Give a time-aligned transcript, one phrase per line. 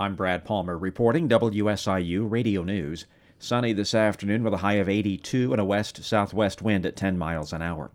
[0.00, 3.06] I'm Brad Palmer reporting WSIU Radio News.
[3.40, 7.18] Sunny this afternoon with a high of 82 and a west southwest wind at 10
[7.18, 7.90] miles an hour.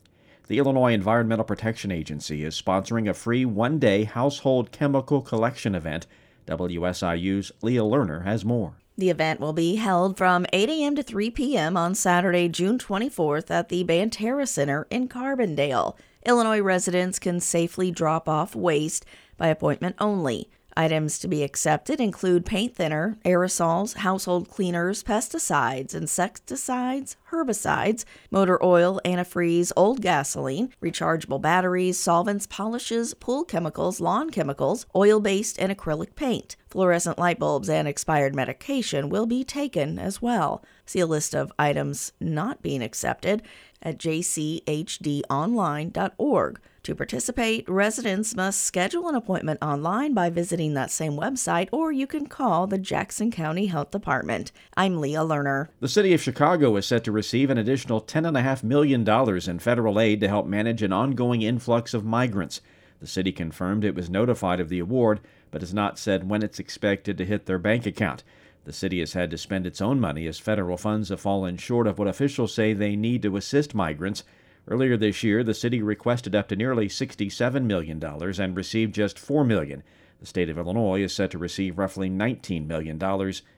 [0.49, 6.05] The Illinois Environmental Protection Agency is sponsoring a free one day household chemical collection event.
[6.45, 8.73] WSIU's Leah Lerner has more.
[8.97, 10.97] The event will be held from 8 a.m.
[10.97, 11.77] to 3 p.m.
[11.77, 15.95] on Saturday, June 24th at the Banterra Center in Carbondale.
[16.25, 19.05] Illinois residents can safely drop off waste
[19.37, 20.49] by appointment only.
[20.75, 28.99] Items to be accepted include paint thinner, aerosols, household cleaners, pesticides, insecticides, herbicides, motor oil,
[29.05, 36.15] antifreeze, old gasoline, rechargeable batteries, solvents, polishes, pool chemicals, lawn chemicals, oil based and acrylic
[36.15, 36.55] paint.
[36.69, 40.63] Fluorescent light bulbs and expired medication will be taken as well.
[40.85, 43.43] See a list of items not being accepted
[43.83, 46.59] at jchdonline.org.
[46.83, 52.05] To participate, residents must schedule an appointment online by visiting that same website, or you
[52.05, 54.51] can call the Jackson County Health Department.
[54.75, 55.69] I'm Leah Lerner.
[55.79, 59.07] The city of Chicago is set to receive an additional $10.5 million
[59.49, 62.59] in federal aid to help manage an ongoing influx of migrants.
[62.99, 66.59] The city confirmed it was notified of the award, but has not said when it's
[66.59, 68.25] expected to hit their bank account.
[68.65, 71.87] The city has had to spend its own money as federal funds have fallen short
[71.87, 74.25] of what officials say they need to assist migrants.
[74.67, 79.43] Earlier this year, the city requested up to nearly $67 million and received just 4
[79.43, 79.83] million.
[80.21, 82.97] The state of Illinois is set to receive roughly $19 million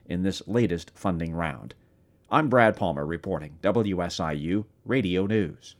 [0.07, 1.75] in this latest funding round.
[2.31, 5.75] I'm Brad Palmer reporting WSIU Radio News.